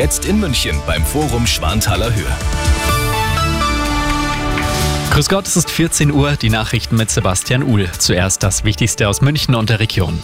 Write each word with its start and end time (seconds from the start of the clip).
Jetzt 0.00 0.26
in 0.26 0.38
München 0.38 0.80
beim 0.86 1.04
Forum 1.04 1.44
Schwanthaler 1.44 2.14
Höhe. 2.14 2.30
Grüß 5.10 5.28
Gott, 5.28 5.48
es 5.48 5.56
ist 5.56 5.72
14 5.72 6.12
Uhr, 6.12 6.36
die 6.36 6.50
Nachrichten 6.50 6.94
mit 6.94 7.10
Sebastian 7.10 7.64
Uhl. 7.64 7.90
Zuerst 7.98 8.44
das 8.44 8.62
Wichtigste 8.62 9.08
aus 9.08 9.22
München 9.22 9.56
und 9.56 9.70
der 9.70 9.80
Region. 9.80 10.22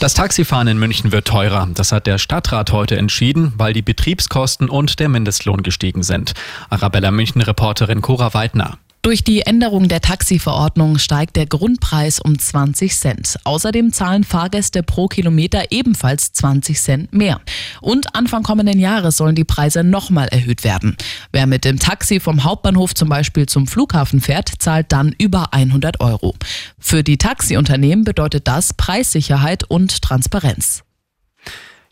Das 0.00 0.14
Taxifahren 0.14 0.66
in 0.66 0.78
München 0.78 1.12
wird 1.12 1.28
teurer. 1.28 1.68
Das 1.72 1.92
hat 1.92 2.08
der 2.08 2.18
Stadtrat 2.18 2.72
heute 2.72 2.96
entschieden, 2.96 3.52
weil 3.56 3.72
die 3.72 3.82
Betriebskosten 3.82 4.68
und 4.68 4.98
der 4.98 5.08
Mindestlohn 5.08 5.62
gestiegen 5.62 6.02
sind. 6.02 6.34
Arabella 6.68 7.12
München-Reporterin 7.12 8.02
Cora 8.02 8.34
Weidner. 8.34 8.76
Durch 9.06 9.22
die 9.22 9.42
Änderung 9.42 9.86
der 9.86 10.00
Taxiverordnung 10.00 10.98
steigt 10.98 11.36
der 11.36 11.46
Grundpreis 11.46 12.18
um 12.18 12.36
20 12.36 12.92
Cent. 12.96 13.36
Außerdem 13.44 13.92
zahlen 13.92 14.24
Fahrgäste 14.24 14.82
pro 14.82 15.06
Kilometer 15.06 15.70
ebenfalls 15.70 16.32
20 16.32 16.80
Cent 16.80 17.12
mehr. 17.12 17.40
Und 17.80 18.16
Anfang 18.16 18.42
kommenden 18.42 18.80
Jahres 18.80 19.16
sollen 19.16 19.36
die 19.36 19.44
Preise 19.44 19.84
nochmal 19.84 20.26
erhöht 20.26 20.64
werden. 20.64 20.96
Wer 21.30 21.46
mit 21.46 21.64
dem 21.64 21.78
Taxi 21.78 22.18
vom 22.18 22.42
Hauptbahnhof 22.42 22.96
zum 22.96 23.08
Beispiel 23.08 23.46
zum 23.46 23.68
Flughafen 23.68 24.20
fährt, 24.20 24.50
zahlt 24.58 24.90
dann 24.90 25.14
über 25.16 25.54
100 25.54 26.00
Euro. 26.00 26.34
Für 26.80 27.04
die 27.04 27.16
Taxiunternehmen 27.16 28.04
bedeutet 28.04 28.48
das 28.48 28.74
Preissicherheit 28.74 29.62
und 29.62 30.02
Transparenz. 30.02 30.82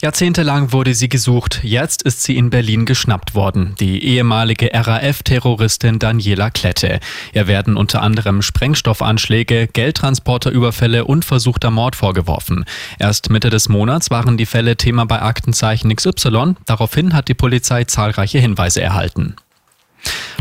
Jahrzehntelang 0.04 0.70
wurde 0.70 0.92
sie 0.92 1.08
gesucht, 1.08 1.60
jetzt 1.62 2.02
ist 2.02 2.22
sie 2.22 2.36
in 2.36 2.50
Berlin 2.50 2.84
geschnappt 2.84 3.34
worden, 3.34 3.74
die 3.80 4.04
ehemalige 4.04 4.68
RAF-Terroristin 4.70 5.98
Daniela 5.98 6.50
Klette. 6.50 7.00
Ihr 7.32 7.46
werden 7.46 7.78
unter 7.78 8.02
anderem 8.02 8.42
Sprengstoffanschläge, 8.42 9.66
Geldtransporterüberfälle 9.66 11.06
und 11.06 11.24
versuchter 11.24 11.70
Mord 11.70 11.96
vorgeworfen. 11.96 12.66
Erst 12.98 13.30
Mitte 13.30 13.48
des 13.48 13.70
Monats 13.70 14.10
waren 14.10 14.36
die 14.36 14.45
Fälle 14.45 14.76
Thema 14.76 15.06
bei 15.06 15.22
Aktenzeichen 15.22 15.96
XY, 15.96 16.56
daraufhin 16.66 17.14
hat 17.14 17.28
die 17.28 17.34
Polizei 17.34 17.84
zahlreiche 17.84 18.38
Hinweise 18.38 18.82
erhalten. 18.82 19.36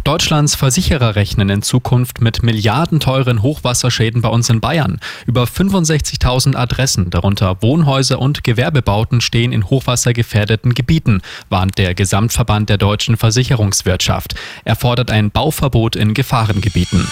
Deutschlands 0.03 0.55
Versicherer 0.55 1.15
rechnen 1.15 1.49
in 1.49 1.62
Zukunft 1.62 2.20
mit 2.20 2.43
milliardenteuren 2.43 3.41
Hochwasserschäden 3.41 4.21
bei 4.21 4.27
uns 4.27 4.49
in 4.49 4.60
Bayern. 4.60 4.99
Über 5.26 5.45
65.000 5.45 6.57
Adressen, 6.57 7.10
darunter 7.10 7.62
Wohnhäuser 7.62 8.20
und 8.20 8.43
Gewerbebauten, 8.43 9.21
stehen 9.21 9.54
in 9.54 9.70
hochwassergefährdeten 9.70 10.73
Gebieten, 10.73 11.21
warnt 11.49 11.77
der 11.77 11.95
Gesamtverband 11.95 12.70
der 12.70 12.77
deutschen 12.77 13.15
Versicherungswirtschaft. 13.15 14.35
Er 14.65 14.76
fordert 14.76 15.10
ein 15.10 15.32
Bauverbot 15.32 15.95
in 15.95 16.13
Gefahrengebieten. 16.13 17.07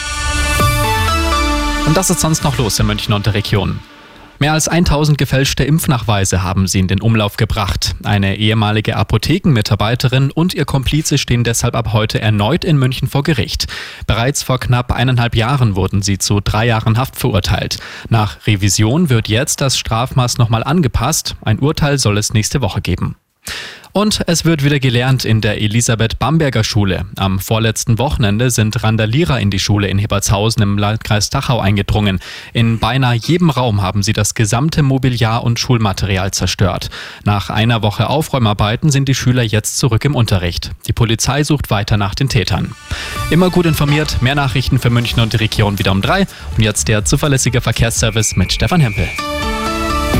Und 1.88 1.96
das 1.96 2.10
ist 2.10 2.20
sonst 2.20 2.44
noch 2.44 2.58
los 2.58 2.78
in 2.78 2.88
München 2.88 3.14
und 3.14 3.26
der 3.26 3.36
Region. 3.36 3.80
Mehr 4.42 4.54
als 4.54 4.68
1000 4.68 5.20
gefälschte 5.20 5.64
Impfnachweise 5.64 6.42
haben 6.42 6.66
sie 6.66 6.80
in 6.80 6.88
den 6.88 7.00
Umlauf 7.00 7.38
gebracht. 7.38 7.94
Eine 8.02 8.38
ehemalige 8.38 8.96
Apothekenmitarbeiterin 8.96 10.32
und 10.32 10.56
ihr 10.56 10.66
Komplize 10.66 11.20
stehen 11.20 11.44
deshalb 11.44 11.76
ab 11.76 11.94
heute 11.94 12.20
erneut 12.20 12.66
in 12.66 12.76
München 12.80 13.08
vor 13.08 13.22
Gericht. 13.22 13.68
Bereits 14.08 14.42
vor 14.42 14.60
knapp 14.60 14.92
eineinhalb 14.94 15.36
Jahren 15.36 15.76
wurden 15.76 16.02
sie 16.02 16.18
zu 16.18 16.40
drei 16.40 16.66
Jahren 16.66 16.98
Haft 16.98 17.18
verurteilt. 17.18 17.78
Nach 18.10 18.48
Revision 18.48 19.12
wird 19.12 19.28
jetzt 19.30 19.62
das 19.62 19.78
Strafmaß 19.78 20.40
nochmal 20.40 20.64
angepasst. 20.64 21.36
Ein 21.44 21.60
Urteil 21.60 22.00
soll 22.00 22.18
es 22.18 22.34
nächste 22.34 22.62
Woche 22.62 22.82
geben. 22.82 23.18
Und 23.94 24.22
es 24.28 24.46
wird 24.46 24.64
wieder 24.64 24.80
gelernt 24.80 25.26
in 25.26 25.42
der 25.42 25.62
Elisabeth 25.62 26.18
Bamberger 26.18 26.64
Schule. 26.64 27.06
Am 27.18 27.40
vorletzten 27.40 28.00
Wochenende 28.00 28.50
sind 28.50 28.82
Randalierer 28.84 29.40
in 29.40 29.50
die 29.50 29.60
Schule 29.60 29.88
in 29.90 29.98
Hebertshausen 29.98 30.64
im 30.64 30.78
Landkreis 30.78 31.30
Dachau 31.30 31.60
eingedrungen. 31.60 32.20
In 32.54 32.80
beinahe 32.80 33.16
jedem 33.16 33.50
Raum 33.50 33.82
haben 33.82 34.02
sie 34.02 34.14
das 34.14 34.34
gesamte 34.34 34.82
Mobiliar 34.82 35.44
und 35.44 35.60
Schulmaterial 35.60 36.32
zerstört. 36.32 36.90
Nach 37.26 37.50
einer 37.50 37.82
Woche 37.82 38.10
Aufräumarbeiten 38.10 38.92
sind 38.92 39.10
die 39.10 39.16
Schüler 39.16 39.44
jetzt 39.44 39.78
zurück 39.78 40.06
im 40.06 40.16
Unterricht. 40.16 40.72
Die 40.88 40.94
Polizei 40.94 41.44
sucht 41.44 41.70
weiter 41.70 41.98
nach 41.98 42.16
den 42.16 42.30
Tätern. 42.30 42.74
Immer 43.30 43.50
gut 43.50 43.66
informiert, 43.66 44.22
mehr 44.22 44.36
Nachrichten 44.36 44.80
für 44.80 44.90
München 44.90 45.20
und 45.20 45.34
die 45.34 45.38
Region 45.38 45.80
wieder 45.80 45.92
um 45.92 46.02
drei. 46.02 46.28
Und 46.56 46.64
jetzt 46.64 46.88
der 46.88 47.04
zuverlässige 47.04 47.60
Verkehrsservice 47.60 48.38
mit 48.38 48.54
Stefan 48.54 48.80
Hempel. 48.80 49.10